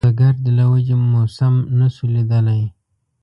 د 0.07 0.09
ګرد 0.19 0.43
له 0.57 0.65
وجې 0.71 0.95
مو 1.09 1.21
سم 1.37 1.55
نه 1.79 1.87
شو 1.95 2.05
ليدلی. 2.13 2.61